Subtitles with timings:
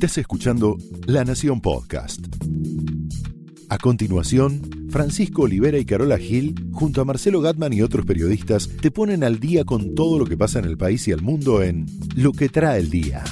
[0.00, 2.20] Estás escuchando La Nación Podcast.
[3.68, 8.90] A continuación, Francisco Olivera y Carola Gil, junto a Marcelo Gatman y otros periodistas, te
[8.90, 11.84] ponen al día con todo lo que pasa en el país y el mundo en
[12.16, 13.22] Lo que trae el día.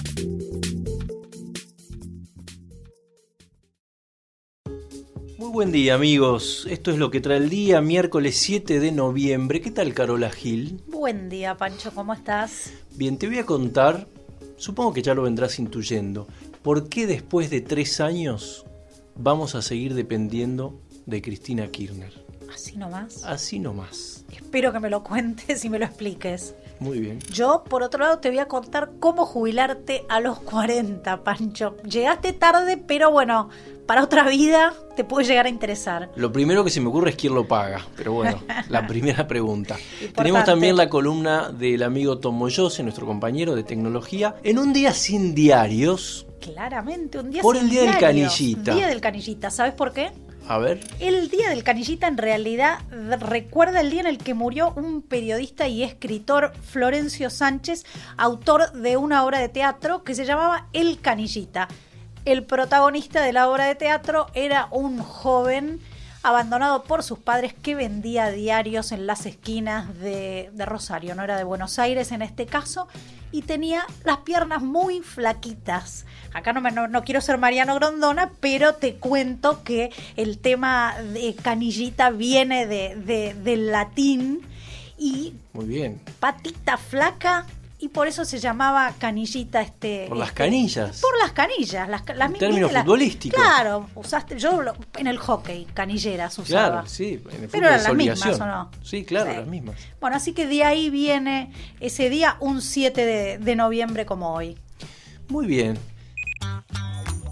[5.38, 9.62] Muy buen día amigos, esto es lo que trae el día, miércoles 7 de noviembre.
[9.62, 10.82] ¿Qué tal Carola Gil?
[10.88, 12.74] Buen día Pancho, ¿cómo estás?
[12.94, 14.06] Bien, te voy a contar,
[14.58, 16.28] supongo que ya lo vendrás intuyendo,
[16.62, 18.66] por qué después de tres años
[19.16, 22.12] vamos a seguir dependiendo de Cristina Kirchner.
[22.52, 23.24] Así nomás.
[23.24, 24.24] Así nomás.
[24.30, 26.54] Espero que me lo cuentes y me lo expliques.
[26.80, 27.18] Muy bien.
[27.32, 31.76] Yo, por otro lado, te voy a contar cómo jubilarte a los 40, Pancho.
[31.84, 33.48] Llegaste tarde, pero bueno,
[33.86, 36.10] para otra vida te puede llegar a interesar.
[36.14, 39.74] Lo primero que se me ocurre es quién lo paga, pero bueno, la primera pregunta.
[39.74, 40.14] Importante.
[40.14, 44.36] Tenemos también la columna del amigo Tom Moyose, nuestro compañero de tecnología.
[44.44, 48.74] En un día sin diarios, Claramente, un día Por sin el día del canillita.
[48.74, 50.12] Día del canillita, ¿sabes por qué?
[50.48, 52.78] A ver, El día del canillita en realidad
[53.20, 57.84] recuerda el día en el que murió un periodista y escritor Florencio Sánchez,
[58.16, 61.68] autor de una obra de teatro que se llamaba El canillita.
[62.24, 65.80] El protagonista de la obra de teatro era un joven
[66.22, 71.36] abandonado por sus padres que vendía diarios en las esquinas de, de Rosario, no era
[71.36, 72.88] de Buenos Aires en este caso,
[73.30, 76.06] y tenía las piernas muy flaquitas.
[76.32, 80.94] Acá no, me, no, no quiero ser Mariano Grondona, pero te cuento que el tema
[81.12, 84.40] de canillita viene de, de- del latín
[84.98, 86.00] y muy bien.
[86.20, 87.46] patita flaca
[87.80, 91.00] y por eso se llamaba canillita este Por las este- canillas.
[91.00, 93.40] por las canillas las, las En términos futbolísticos.
[93.40, 97.82] claro usaste yo lo- en el hockey canilleras usaba Claro, sí, en el pero eran
[97.84, 99.36] las mismas o no Sí, claro, Sí.
[99.36, 99.76] las mismas.
[100.00, 104.56] bueno así que de ahí viene ese día un 7 de, de noviembre como hoy
[105.28, 105.78] Muy bien.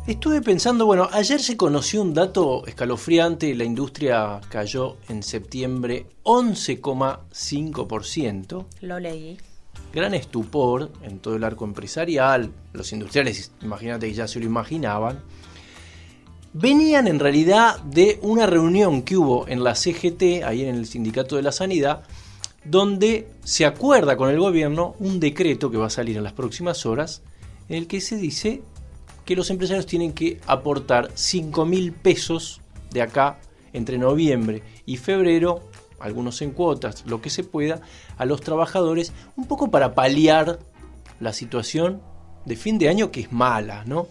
[0.06, 8.66] Estuve pensando, bueno, ayer se conoció un dato escalofriante, la industria cayó en septiembre 11,5%,
[8.82, 9.36] lo leí
[9.96, 15.22] gran estupor en todo el arco empresarial, los industriales, imagínate que ya se lo imaginaban,
[16.52, 21.36] venían en realidad de una reunión que hubo en la CGT, ahí en el Sindicato
[21.36, 22.02] de la Sanidad,
[22.62, 26.84] donde se acuerda con el gobierno un decreto que va a salir en las próximas
[26.84, 27.22] horas,
[27.70, 28.60] en el que se dice
[29.24, 33.40] que los empresarios tienen que aportar 5 mil pesos de acá
[33.72, 35.70] entre noviembre y febrero,
[36.00, 37.80] algunos en cuotas, lo que se pueda,
[38.16, 40.58] a los trabajadores, un poco para paliar
[41.20, 42.02] la situación
[42.44, 44.06] de fin de año que es mala, ¿no?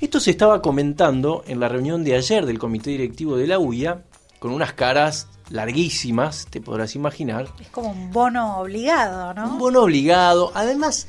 [0.00, 4.04] Esto se estaba comentando en la reunión de ayer del comité directivo de la UIA,
[4.38, 9.82] con unas caras larguísimas, te podrás imaginar, es como un bono obligado no un bono
[9.82, 10.52] obligado.
[10.54, 11.08] Además,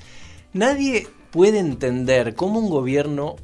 [0.52, 3.36] nadie puede entender cómo un gobierno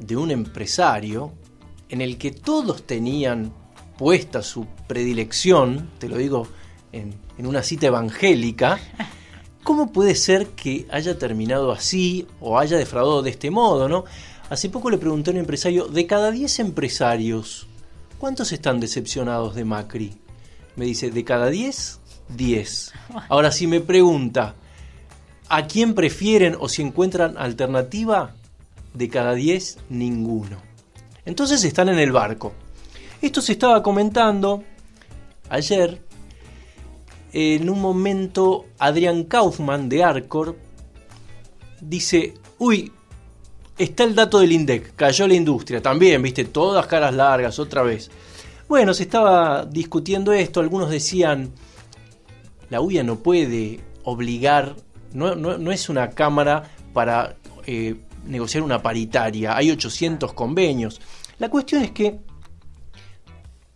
[0.00, 1.32] de un empresario,
[1.88, 3.52] en el que todos tenían
[3.98, 6.46] puesta su predilección, te lo digo
[6.92, 8.78] en, en una cita evangélica,
[9.64, 14.04] ¿cómo puede ser que haya terminado así o haya defraudado de este modo, no?
[14.48, 17.66] Hace poco le pregunté a un empresario, de cada 10 empresarios,
[18.18, 20.14] ¿cuántos están decepcionados de Macri?
[20.76, 22.00] Me dice, de cada 10,
[22.34, 22.92] 10.
[23.28, 24.54] Ahora, si me pregunta,
[25.50, 28.34] ¿a quién prefieren o si encuentran alternativa?
[28.94, 30.56] De cada 10, ninguno.
[31.26, 32.54] Entonces están en el barco.
[33.20, 34.62] Esto se estaba comentando
[35.50, 36.00] ayer.
[37.32, 40.56] En un momento, Adrián Kaufman de Arcor
[41.80, 42.92] dice: Uy,
[43.76, 45.82] está el dato del INDEC, cayó la industria.
[45.82, 48.08] También, viste, todas caras largas, otra vez.
[48.68, 50.60] Bueno, se estaba discutiendo esto.
[50.60, 51.50] Algunos decían:
[52.70, 54.76] La UIA no puede obligar,
[55.12, 57.34] no, es una cámara para
[57.66, 57.96] eh,
[58.26, 59.56] negociar una paritaria.
[59.56, 61.00] Hay 800 convenios.
[61.40, 62.27] La cuestión es que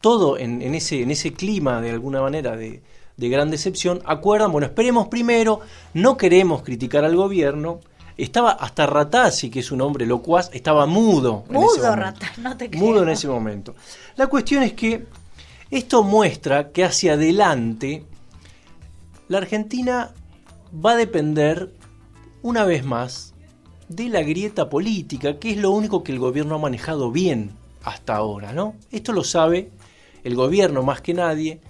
[0.02, 2.82] todo en, en ese, en ese clima de alguna manera de,
[3.16, 5.60] de gran decepción, acuerdan, bueno, esperemos primero,
[5.94, 7.80] no queremos criticar al gobierno.
[8.18, 11.44] Estaba hasta Ratazzi, que es un hombre locuaz, estaba mudo.
[11.48, 11.96] mudo momento.
[11.96, 13.74] rata no te creo Mudo en ese momento.
[14.16, 15.06] La cuestión es que
[15.70, 18.04] esto muestra que hacia adelante
[19.28, 20.12] la Argentina
[20.84, 21.72] va a depender
[22.42, 23.34] una vez más
[23.88, 27.52] de la grieta política, que es lo único que el gobierno ha manejado bien
[27.82, 28.74] hasta ahora, ¿no?
[28.90, 29.70] Esto lo sabe
[30.24, 31.60] el gobierno más que nadie,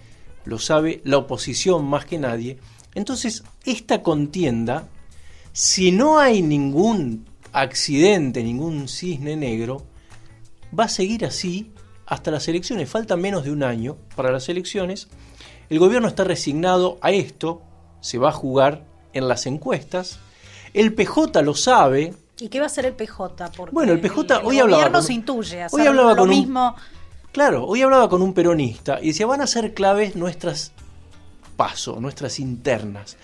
[0.44, 2.58] lo sabe la oposición más que nadie.
[2.94, 4.88] Entonces, esta contienda,
[5.52, 9.82] si no hay ningún accidente, ningún cisne negro,
[10.78, 11.70] va a seguir así
[12.06, 12.88] hasta las elecciones.
[12.90, 15.08] Falta menos de un año para las elecciones.
[15.70, 17.62] El gobierno está resignado a esto,
[18.00, 20.18] se va a jugar en las encuestas.
[20.74, 23.52] El PJ lo sabe, ¿Y qué va a hacer el PJ?
[23.56, 26.30] Porque Bueno, el PJ el hoy hablaba gobierno con- se intuye hoy hablaba lo con
[26.30, 26.74] un- mismo.
[27.32, 30.72] Claro, hoy hablaba con un peronista y decía, van a ser claves nuestras
[31.56, 33.16] pasos, nuestras internas.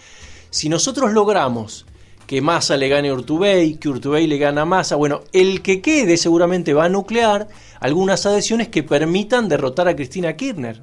[0.49, 1.85] Si nosotros logramos
[2.27, 5.83] que Massa le gane a Urtubey, que Urtubey le gana a Massa, bueno, el que
[5.83, 7.49] quede seguramente va a nuclear
[7.81, 10.83] algunas adhesiones que permitan derrotar a Cristina Kirchner.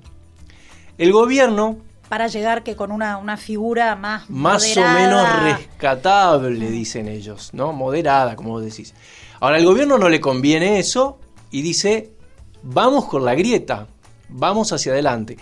[1.00, 1.78] El gobierno,
[2.10, 7.74] Para llegar que con una, una figura más más o menos rescatable, dicen ellos, ¿no?
[7.74, 8.94] Moderada, como vos decís.
[9.40, 11.18] Ahora, al gobierno no le conviene eso
[11.50, 12.12] y dice,
[12.66, 13.88] vamos con la grieta,
[14.28, 15.38] vamos hacia adelante.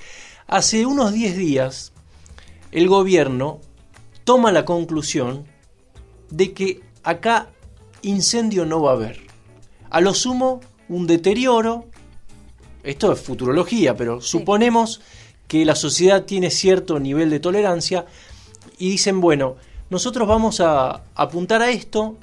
[0.46, 1.94] Hace unos 10 días,
[2.72, 3.62] el gobierno
[4.24, 5.46] toma la conclusión
[6.30, 7.50] de que acá
[8.02, 9.22] incendio no va a haber.
[9.90, 10.60] A lo sumo,
[10.90, 11.86] un deterioro.
[12.84, 15.02] Esto es futurología, pero suponemos
[15.48, 18.06] que la sociedad tiene cierto nivel de tolerancia
[18.78, 19.56] y dicen, bueno,
[19.90, 22.18] nosotros vamos a apuntar a esto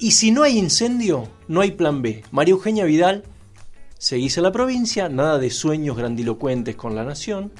[0.00, 2.24] y si no hay incendio, no hay plan B.
[2.32, 3.24] María Eugenia Vidal,
[3.98, 7.52] seguís en la provincia, nada de sueños grandilocuentes con la nación.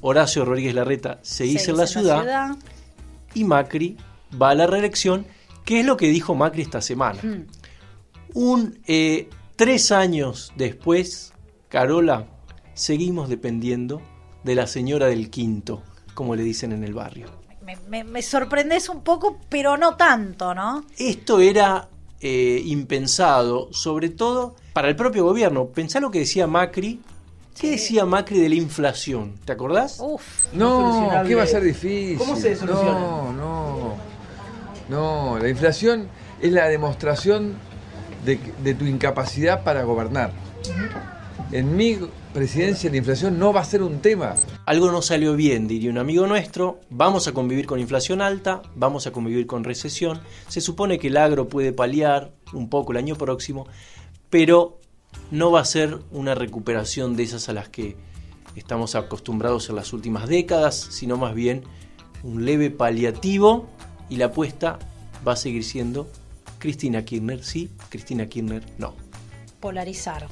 [0.00, 2.56] Horacio Rodríguez Larreta, seguís Seguís en la ciudad.
[3.34, 3.96] Y Macri
[4.40, 5.26] va a la reelección,
[5.64, 7.20] que es lo que dijo Macri esta semana.
[7.22, 7.46] Mm.
[8.34, 11.32] Un eh, tres años después,
[11.68, 12.26] Carola,
[12.74, 14.02] seguimos dependiendo
[14.42, 15.82] de la señora del quinto,
[16.14, 17.26] como le dicen en el barrio.
[17.64, 20.84] Me, me- me sorprendes un poco, pero no tanto, ¿no?
[20.98, 21.88] Esto era
[22.22, 25.66] eh, impensado, sobre todo para el propio gobierno.
[25.66, 27.00] Pensá lo que decía Macri.
[27.58, 29.34] ¿Qué decía Macri de la inflación?
[29.44, 29.98] ¿Te acordás?
[30.00, 30.46] Uf.
[30.54, 31.10] No.
[31.26, 32.16] ¿qué va a ser difícil?
[32.16, 32.92] ¿Cómo se soluciona?
[32.92, 33.96] No, no.
[34.88, 36.08] No, la inflación
[36.40, 37.54] es la demostración
[38.24, 40.32] de, de tu incapacidad para gobernar.
[41.50, 41.98] En mi
[42.32, 44.36] presidencia la inflación no va a ser un tema.
[44.66, 46.80] Algo no salió bien, diría un amigo nuestro.
[46.90, 50.20] Vamos a convivir con inflación alta, vamos a convivir con recesión.
[50.48, 53.66] Se supone que el agro puede paliar un poco el año próximo,
[54.30, 54.78] pero
[55.30, 57.96] no va a ser una recuperación de esas a las que
[58.56, 61.64] estamos acostumbrados en las últimas décadas, sino más bien
[62.22, 63.68] un leve paliativo
[64.08, 64.78] y la apuesta
[65.26, 66.08] va a seguir siendo
[66.58, 68.94] Cristina Kirchner sí, Cristina Kirchner no.
[69.60, 70.28] Polarizar.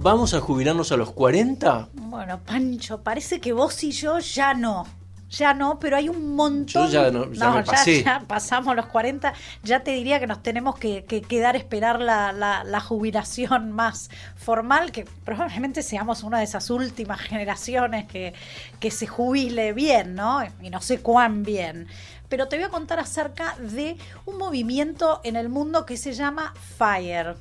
[0.00, 1.88] ¿Vamos a jubilarnos a los 40?
[1.94, 4.86] Bueno, Pancho, parece que vos y yo ya no.
[5.30, 6.86] Ya no, pero hay un montón.
[6.86, 8.02] Yo ya no- ya me pasé.
[8.02, 9.34] ya pasamos los 40.
[9.62, 13.72] Ya te diría que nos tenemos que, que quedar a esperar la, la- la jubilación
[13.72, 18.32] más formal, que probablemente seamos una de esas últimas generaciones que,
[18.80, 20.40] que se jubile bien, ¿no?
[20.62, 21.88] Y no sé cuán bien.
[22.30, 26.54] Pero te voy a contar acerca de un movimiento en el mundo que se llama
[26.78, 27.34] FIRE.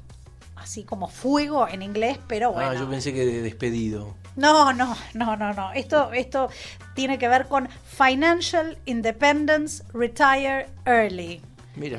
[0.57, 2.71] Así como fuego en inglés, pero bueno.
[2.71, 4.15] Ah, yo pensé que de despedido.
[4.35, 5.71] No, no, no, no, no.
[5.73, 6.49] Esto, esto
[6.93, 11.41] tiene que ver con Financial Independence Retire Early.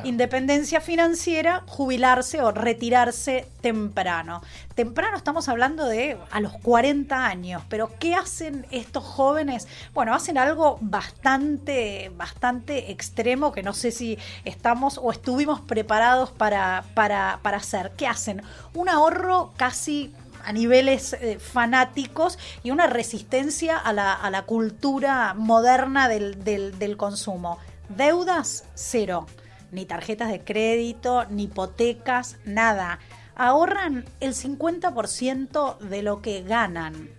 [0.05, 4.43] Independencia financiera, jubilarse o retirarse temprano.
[4.75, 9.67] Temprano estamos hablando de a los 40 años, pero ¿qué hacen estos jóvenes?
[9.95, 16.85] Bueno, hacen algo bastante, bastante extremo que no sé si estamos o estuvimos preparados para,
[16.95, 17.93] para, para hacer.
[17.97, 18.43] ¿Qué hacen?
[18.75, 20.13] Un ahorro casi
[20.45, 26.97] a niveles eh, fanáticos y una resistencia a la, a la cultura moderna del- del
[26.97, 27.59] consumo.
[27.89, 29.27] Deudas, cero.
[29.70, 32.98] Ni tarjetas de crédito, ni hipotecas, nada.
[33.34, 37.18] Ahorran el 50% de lo que ganan.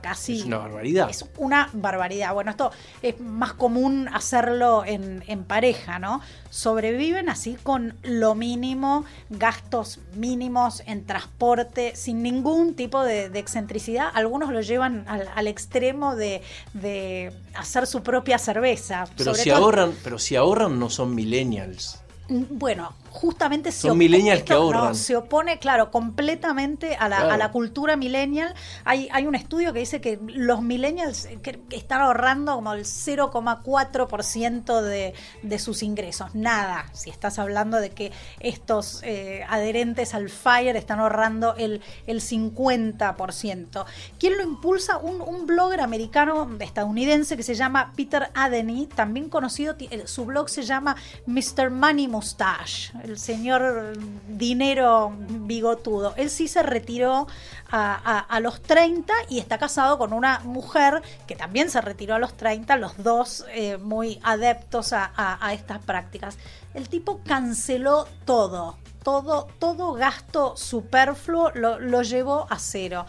[0.00, 0.38] Casi.
[0.40, 1.10] Es una barbaridad.
[1.10, 2.32] Es una barbaridad.
[2.34, 2.70] Bueno, esto
[3.02, 6.20] es más común hacerlo en, en pareja, ¿no?
[6.50, 14.08] Sobreviven así con lo mínimo, gastos mínimos en transporte, sin ningún tipo de, de excentricidad.
[14.14, 19.06] Algunos lo llevan al, al extremo de, de hacer su propia cerveza.
[19.16, 22.00] Pero Sobre si todo- ahorran, pero si ahorran no son millennials.
[22.28, 24.84] Bueno, justamente se Son opone- millennials que esto, ahorran.
[24.88, 27.32] no, se opone, claro, completamente a la, Claro.
[27.32, 28.54] a la cultura millennial.
[28.84, 32.84] Hay, hay un estudio que dice que los millennials eh, que- están ahorrando como el
[32.84, 36.34] 0,4% de, de sus ingresos.
[36.34, 42.20] Nada, si estás hablando de que estos eh, adherentes al FIRE están ahorrando el, el
[42.20, 43.84] 50%.
[44.18, 44.98] ¿Quién lo impulsa?
[44.98, 50.48] Un, un blogger americano estadounidense que se llama Peter Adeny, también conocido, el- su blog
[50.48, 51.70] se llama Mr.
[51.70, 53.92] Money Mustache, el señor
[54.26, 56.14] dinero bigotudo.
[56.16, 57.26] Él sí se retiró
[57.70, 62.34] a, los 30 y está casado con una mujer que también se retiró a los
[62.34, 66.38] 30, los dos eh, muy adeptos a, estas prácticas.
[66.72, 73.04] El tipo canceló todo, todo, todo gasto superfluo lo, llevó a cero.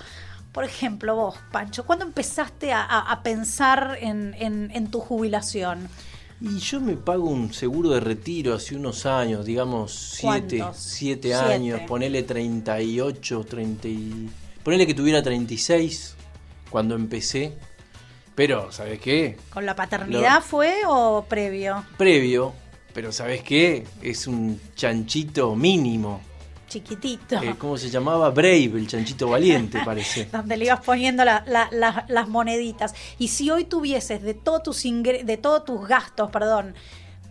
[0.52, 5.88] Por ejemplo, vos, Pancho, ¿cuándo empezaste a, pensar en, en- en tu jubilación?
[6.40, 11.34] Y yo me pago un seguro de retiro hace unos años, digamos siete, siete Siete.
[11.34, 14.30] años, ponele 38, 30 y...
[14.64, 16.16] Ponele que tuviera 36
[16.70, 17.54] cuando empecé.
[18.36, 19.38] Pero, ¿sabes qué?
[19.52, 21.84] ¿Con la paternidad Lo- fue o previo?
[21.98, 22.54] Previo,
[22.94, 23.86] pero ¿sabes qué?
[24.04, 26.22] Es un chanchito mínimo.
[26.68, 27.42] Chiquitito.
[27.42, 28.30] Eh, ¿Cómo se llamaba?
[28.30, 30.26] Brave, el chanchito valiente, parece.
[30.32, 32.94] donde le ibas poniendo la- la- la- las moneditas.
[33.18, 36.76] Y si hoy tuvieses de todos tus ingre- de todos tus gastos, perdón,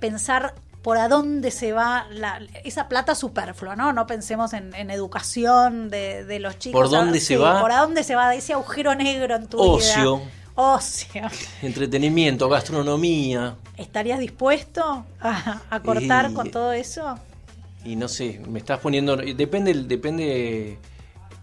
[0.01, 3.93] pensar por a dónde se va la- esa plata superflua, ¿no?
[3.93, 6.81] No pensemos en, en educación de, de los chicos.
[6.81, 7.61] ¿Por dónde se va?
[7.61, 10.19] Por a dónde se va ese agujero negro en tu Ocio.
[10.19, 10.31] vida.
[10.55, 11.23] Ocio.
[11.63, 13.57] Entretenimiento, gastronomía.
[13.77, 17.19] ¿Estarías dispuesto a, a cortar con todo eso?
[17.87, 19.17] Y no sé, me estás poniendo.
[19.17, 20.79] Depende, depende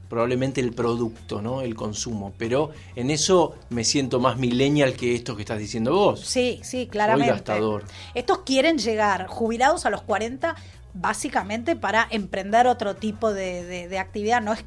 [0.10, 1.62] probablemente el producto, ¿no?
[1.62, 2.34] El consumo.
[2.38, 6.20] Pero en eso me siento más millennial que esto que estás diciendo vos.
[6.20, 7.32] Sí, sí, claramente.
[7.32, 7.86] gastador.
[8.14, 10.56] Estos quieren llegar jubilados a los 40
[10.94, 14.42] básicamente para emprender otro tipo de, de- de actividad.
[14.42, 14.64] No es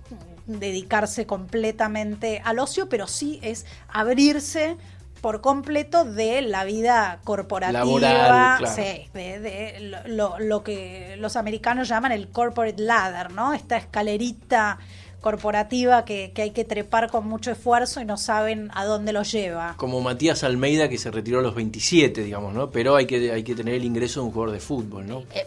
[0.47, 4.76] dedicarse completamente al ocio, pero sí es abrirse
[5.26, 8.66] por completo de la vida corporativa, Laboral, claro.
[8.73, 13.52] sí, de, de lo, que los americanos llaman el corporate ladder, ¿no?
[13.52, 14.78] Esta escalerita
[15.21, 19.33] corporativa que, que hay que trepar con mucho esfuerzo y no saben a dónde los
[19.33, 19.75] lleva.
[19.76, 22.71] Como Matías Almeida que se retiró a los 27, digamos, ¿no?
[22.71, 25.25] Pero hay que, hay que tener el ingreso de un jugador de fútbol, ¿no?
[25.35, 25.45] Eh,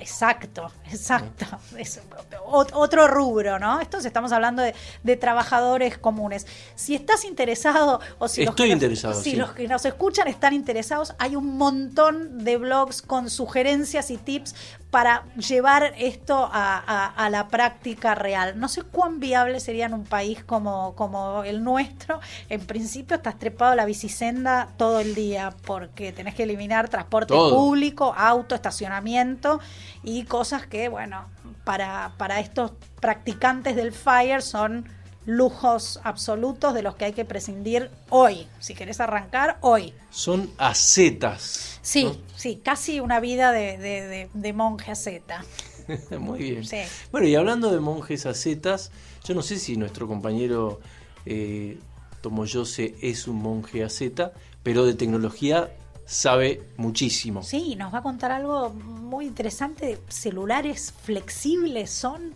[0.00, 1.46] Exacto, exacto.
[1.78, 2.00] Es
[2.46, 3.80] ot- otro rubro, ¿no?
[3.80, 6.46] Estos estamos hablando de, de trabajadores comunes.
[6.74, 9.36] Si estás interesado o si los Estoy que nos- interesado, si sí.
[9.36, 14.54] los que nos escuchan están interesados, hay un montón de blogs con sugerencias y tips
[14.90, 18.58] para llevar esto a, a- a la práctica real.
[18.58, 22.18] No sé cuán viable sería en un país como, como el nuestro.
[22.48, 27.34] En principio estás trepado a la bicisenda todo el día porque tenés que eliminar transporte
[27.34, 27.54] Todo.
[27.54, 29.60] público, auto, estacionamiento
[30.02, 31.26] y cosas que, bueno,
[31.64, 34.86] para, para estos practicantes del FIRE son
[35.26, 38.46] lujos absolutos de los que hay que prescindir hoy.
[38.58, 39.92] Si querés arrancar, hoy.
[40.10, 41.78] Son acetas.
[41.82, 42.16] Sí, ¿no?
[42.36, 45.44] sí, casi una vida de, de, de- de monje asceta.
[46.18, 46.64] Muy bien.
[46.64, 46.78] Sí.
[47.12, 48.90] Bueno, y hablando de monjes acetas,
[49.24, 50.80] yo no sé si nuestro compañero
[51.26, 51.78] eh,
[52.22, 54.32] Tomoyose es un monje aceta,
[54.62, 55.70] pero de tecnología
[56.10, 57.42] sabe muchísimo.
[57.42, 59.98] Sí, nos va a contar algo muy interesante.
[60.08, 62.34] Celulares flexibles son.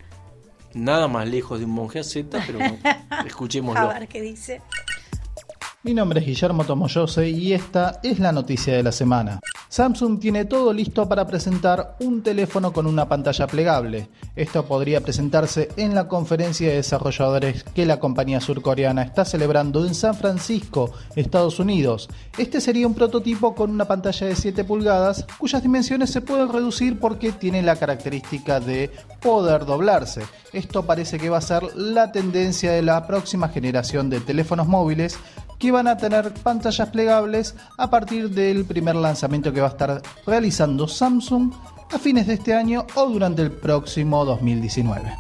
[0.75, 2.61] Nada más lejos de un monje aceta, pero
[3.27, 3.91] escuchémoslo.
[3.91, 4.63] A ver qué dice.
[5.83, 9.41] Mi nombre es Guillermo Tomoyose y esta es la noticia de la semana.
[9.75, 14.09] Samsung tiene todo listo para presentar un teléfono con una pantalla plegable.
[14.37, 19.97] Esto podría presentarse en la conferencia de desarrolladores que la compañía surcoreana está celebrando en
[19.97, 22.09] San Francisco, Estados Unidos.
[22.39, 27.01] Este sería un prototipo con una pantalla de 7 pulgadas cuyas dimensiones se pueden reducir
[27.01, 30.23] porque tiene la característica de poder doblarse.
[30.53, 35.19] Esto parece que va a ser la tendencia de la próxima generación de teléfonos móviles
[35.59, 40.03] que van a tener pantallas plegables a partir del primer lanzamiento que va a estar
[40.27, 41.53] realizando Samsung
[41.93, 45.17] a fines de este año o durante el próximo 2019.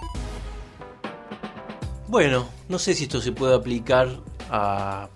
[2.09, 4.09] Bueno, no sé si esto se puede aplicar
[4.51, 5.09] a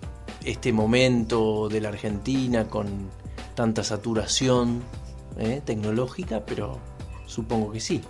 [0.43, 3.09] este momento de la Argentina con
[3.55, 4.81] tanta saturación
[5.37, 6.79] eh, tecnológica, pero
[7.25, 8.01] supongo que sí.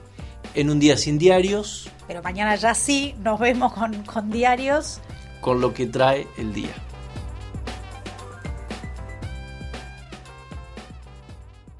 [0.55, 4.99] En un día sin diarios, Pero mañana ya sí, nos vemos con, con diarios.
[5.41, 6.73] con lo que trae el día.